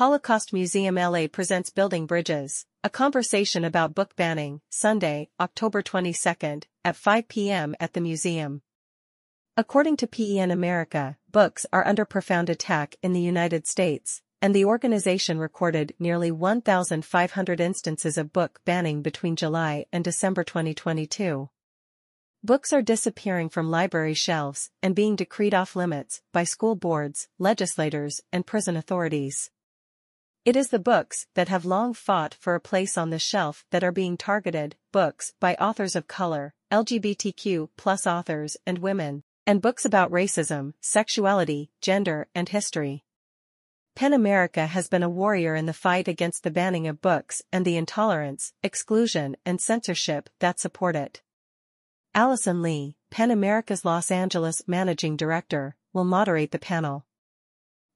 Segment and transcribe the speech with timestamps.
[0.00, 6.96] Holocaust Museum LA presents Building Bridges, a conversation about book banning, Sunday, October 22, at
[6.96, 7.76] 5 p.m.
[7.78, 8.62] at the museum.
[9.58, 14.64] According to PEN America, books are under profound attack in the United States, and the
[14.64, 21.50] organization recorded nearly 1,500 instances of book banning between July and December 2022.
[22.42, 28.22] Books are disappearing from library shelves and being decreed off limits by school boards, legislators,
[28.32, 29.50] and prison authorities.
[30.42, 33.84] It is the books that have long fought for a place on the shelf that
[33.84, 39.84] are being targeted, books by authors of color, LGBTQ plus authors and women, and books
[39.84, 43.04] about racism, sexuality, gender, and history.
[43.94, 47.66] PEN America has been a warrior in the fight against the banning of books and
[47.66, 51.20] the intolerance, exclusion, and censorship that support it.
[52.14, 57.04] Allison Lee, PEN America's Los Angeles Managing Director, will moderate the panel.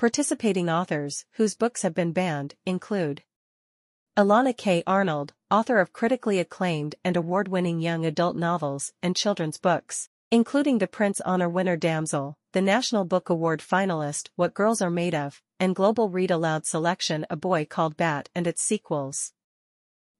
[0.00, 3.22] Participating authors, whose books have been banned, include
[4.16, 4.82] Elana K.
[4.86, 10.86] Arnold, author of critically acclaimed and award-winning young adult novels and children's books, including the
[10.86, 15.76] Printz Honor winner Damsel, the National Book Award finalist What Girls Are Made Of, and
[15.76, 19.34] Global Read Aloud selection A Boy Called Bat and its sequels.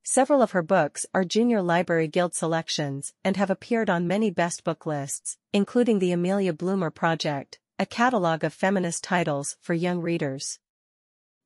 [0.02, 4.62] Several of her books are Junior Library Guild selections and have appeared on many best
[4.62, 10.58] book lists, including the Amelia Bloomer Project, a catalog of feminist titles for young readers.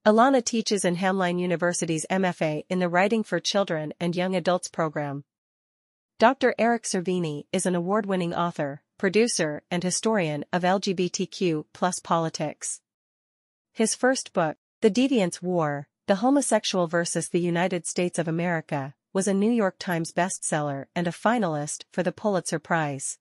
[0.04, 5.22] Alana teaches in Hamline University's MFA in the Writing for Children and Young Adults program.
[6.18, 6.52] Dr.
[6.58, 12.80] Eric Cervini is an award-winning author, producer, and historian of LGBTQ plus politics.
[13.72, 19.28] His first book, The Deviant's War, The Homosexual versus the United States of America, was
[19.28, 23.18] a New York Times bestseller and a finalist for the Pulitzer Prize.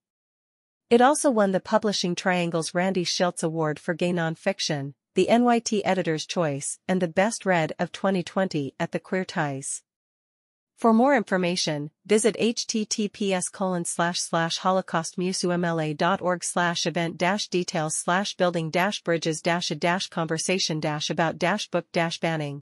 [0.93, 6.23] It also won the Publishing Triangle's Randy Shilts Award for Gay Nonfiction, the NYT Editor's
[6.23, 9.81] Choice, and the Best Read of 2020 at the Queerties.
[10.77, 18.69] For more information, visit https colon slash slash holocaustmuseumla.org slash event dash details slash building
[18.69, 22.61] dash bridges dash a dash conversation dash about dash book dash banning.